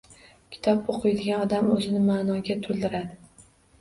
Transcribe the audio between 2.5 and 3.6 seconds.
to‘ldiradi.